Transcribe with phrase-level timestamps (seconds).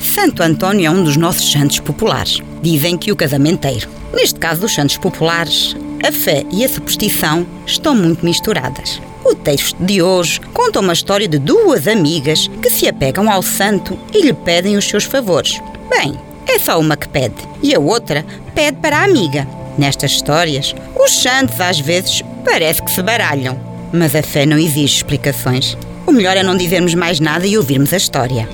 [0.00, 2.40] Santo António é um dos nossos santos populares.
[2.62, 3.88] Dizem que o casamenteiro.
[4.12, 9.00] Neste caso dos santos populares, a fé e a superstição estão muito misturadas.
[9.24, 13.98] O texto de hoje conta uma história de duas amigas que se apegam ao santo
[14.12, 15.60] e lhe pedem os seus favores.
[15.90, 18.24] Bem, é só uma que pede e a outra
[18.54, 19.46] pede para a amiga.
[19.76, 23.58] Nestas histórias, os santos às vezes parece que se baralham,
[23.92, 25.76] mas a fé não exige explicações.
[26.06, 28.48] O melhor é não dizermos mais nada e ouvirmos a história.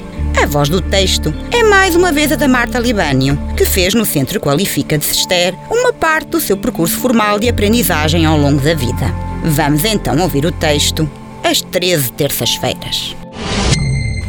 [0.47, 4.05] A voz do texto é mais uma vez a da Marta Libânio, que fez no
[4.05, 8.73] Centro Qualifica de Sester uma parte do seu percurso formal de aprendizagem ao longo da
[8.73, 9.13] vida.
[9.43, 11.11] Vamos então ouvir o texto
[11.43, 13.17] As 13 Terças-feiras.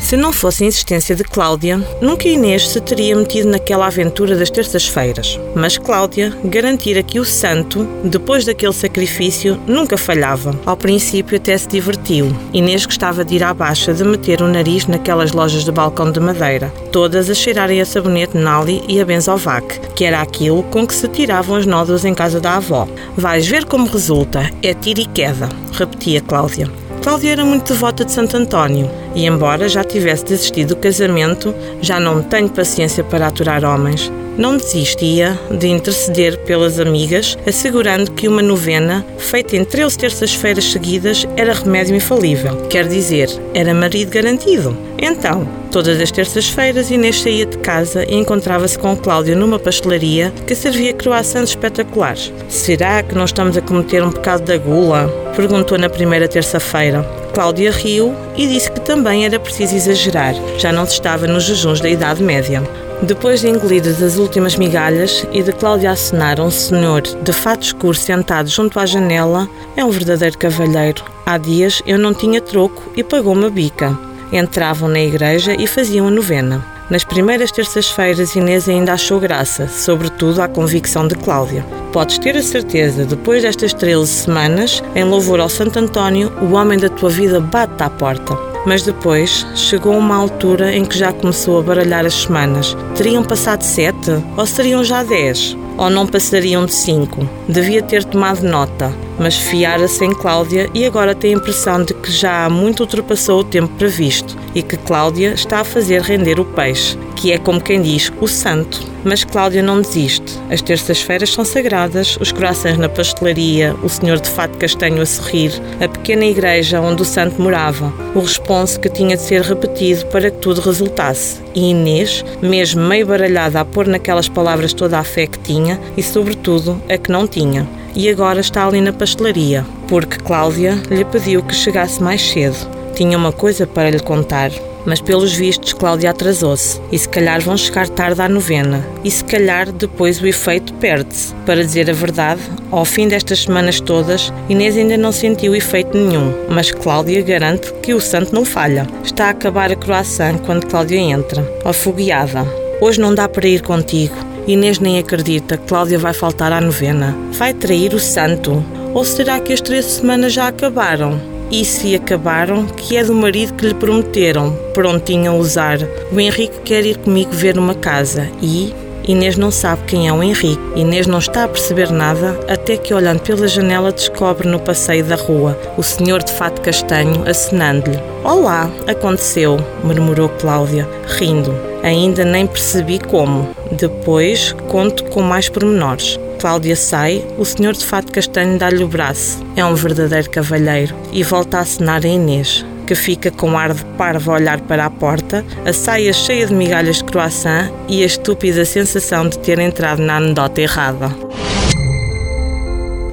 [0.07, 4.49] Se não fosse a insistência de Cláudia, nunca Inês se teria metido naquela aventura das
[4.49, 5.37] terças-feiras.
[5.53, 10.57] Mas Cláudia garantira que o santo, depois daquele sacrifício, nunca falhava.
[10.65, 12.33] Ao princípio até se divertiu.
[12.53, 16.21] Inês gostava de ir à baixa de meter o nariz naquelas lojas de balcão de
[16.21, 20.95] madeira, todas a cheirarem a sabonete Nali e a Benzovac, que era aquilo com que
[20.95, 22.87] se tiravam os nódulos em casa da avó.
[23.17, 26.86] Vais ver como resulta, é tiro e queda, repetia Cláudia.
[27.07, 32.01] Cláudia era muito devota de Santo António e, embora já tivesse desistido do casamento, já
[32.01, 34.11] não tenho paciência para aturar homens.
[34.37, 41.27] Não desistia de interceder pelas amigas, assegurando que uma novena, feita em 13 terças-feiras seguidas,
[41.35, 42.55] era remédio infalível.
[42.69, 44.77] Quer dizer, era marido garantido.
[44.99, 50.53] Então, todas as terças-feiras, Inês saía de casa e encontrava-se com Cláudia numa pastelaria que
[50.53, 52.31] servia croissants espetaculares.
[52.47, 55.07] Será que não estamos a cometer um pecado da gula?
[55.35, 57.03] Perguntou na primeira terça-feira.
[57.37, 61.79] Cláudia riu e disse que também era preciso exagerar, já não se estava nos jejuns
[61.79, 62.63] da Idade Média.
[63.03, 67.93] Depois de engolidas as últimas migalhas e de Cláudia acenar um senhor de fato escuro
[67.93, 71.03] sentado junto à janela, é um verdadeiro cavalheiro.
[71.27, 73.95] Há dias eu não tinha troco e pagou-me a bica.
[74.33, 76.76] Entravam na igreja e faziam a novena.
[76.89, 81.65] Nas primeiras terças-feiras, Inês ainda achou graça, sobretudo à convicção de Cláudia.
[81.91, 86.79] Podes ter a certeza, depois destas 13 semanas, em louvor ao Santo António, o homem
[86.79, 88.37] da tua vida bate à porta.
[88.65, 92.75] Mas depois chegou uma altura em que já começou a baralhar as semanas.
[92.95, 94.11] Teriam passado sete?
[94.37, 95.57] Ou seriam já dez?
[95.77, 97.27] Ou não passariam de cinco?
[97.47, 102.11] Devia ter tomado nota mas fiara-se em Cláudia e agora tem a impressão de que
[102.11, 106.45] já há muito ultrapassou o tempo previsto e que Cláudia está a fazer render o
[106.45, 108.85] peixe, que é como quem diz o santo.
[109.07, 110.37] Mas Cláudia não desiste.
[110.51, 115.53] As terças-feiras são sagradas, os corações na pastelaria, o senhor de fato castanho a sorrir,
[115.79, 120.29] a pequena igreja onde o santo morava, o responso que tinha de ser repetido para
[120.29, 121.39] que tudo resultasse.
[121.55, 126.03] E Inês, mesmo meio baralhada a pôr naquelas palavras toda a fé que tinha e,
[126.03, 127.65] sobretudo, a que não tinha
[127.95, 132.55] e agora está ali na pastelaria, porque Cláudia lhe pediu que chegasse mais cedo.
[132.93, 134.51] Tinha uma coisa para lhe contar,
[134.87, 139.23] mas pelos vistos Cláudia atrasou-se e se calhar vão chegar tarde à novena e se
[139.23, 141.35] calhar depois o efeito perde-se.
[141.45, 142.41] Para dizer a verdade,
[142.71, 147.93] ao fim destas semanas todas, Inês ainda não sentiu efeito nenhum, mas Cláudia garante que
[147.93, 148.87] o santo não falha.
[149.03, 152.47] Está a acabar a croissant quando Cláudia entra, afogueada.
[152.79, 154.15] Hoje não dá para ir contigo.
[154.47, 157.13] Inês nem acredita, Cláudia vai faltar à novena.
[157.33, 158.63] Vai trair o santo?
[158.93, 161.36] Ou será que as três semanas já acabaram?
[161.49, 165.79] E se acabaram, que é do marido que lhe prometeram, prontinho a usar.
[166.11, 168.73] O Henrique quer ir comigo ver uma casa e
[169.07, 170.59] Inês não sabe quem é o Henrique.
[170.75, 175.15] Inês não está a perceber nada até que, olhando pela janela, descobre no passeio da
[175.15, 177.97] rua o senhor de fato castanho acenando-lhe.
[178.25, 181.55] Olá, aconteceu, murmurou Cláudia, rindo.
[181.83, 183.47] Ainda nem percebi como.
[183.71, 186.19] Depois conto com mais pormenores.
[186.37, 189.43] Cláudia sai, o senhor de fato castanho dá-lhe o braço.
[189.55, 193.83] É um verdadeiro cavalheiro e volta a acenar a Inês, que fica com ar de
[193.97, 198.05] parvo a olhar para a porta, a saia cheia de migalhas de croissant e a
[198.05, 201.27] estúpida sensação de ter entrado na anedota errada.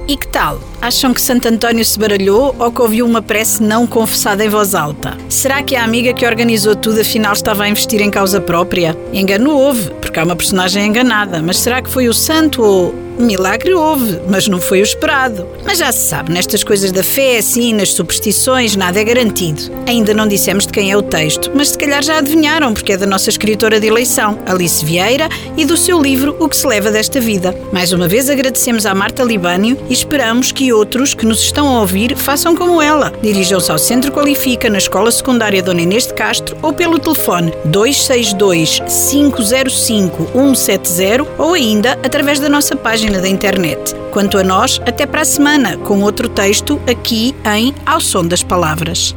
[0.07, 0.59] E que tal?
[0.79, 4.75] Acham que Santo António se baralhou ou que ouviu uma prece não confessada em voz
[4.75, 5.17] alta?
[5.27, 8.95] Será que a amiga que organizou tudo afinal estava a investir em causa própria?
[9.11, 13.73] Engano houve, porque há uma personagem enganada, mas será que foi o santo ou Milagre
[13.73, 15.47] houve, mas não foi o esperado.
[15.63, 19.71] Mas já se sabe, nestas coisas da fé, assim, nas superstições, nada é garantido.
[19.87, 22.97] Ainda não dissemos de quem é o texto, mas se calhar já adivinharam, porque é
[22.97, 26.91] da nossa escritora de eleição, Alice Vieira, e do seu livro O que se leva
[26.91, 27.55] desta vida.
[27.71, 31.79] Mais uma vez agradecemos à Marta Libânio e esperamos que outros que nos estão a
[31.81, 33.13] ouvir façam como ela.
[33.21, 38.79] Dirijam-se ao Centro Qualifica, na Escola Secundária Dona Inês de Castro, ou pelo telefone 262
[38.79, 43.93] 505 170 ou ainda através da nossa página página da internet.
[44.11, 48.41] Quanto a nós, até para a semana, com outro texto aqui em Ao Som das
[48.41, 49.15] Palavras.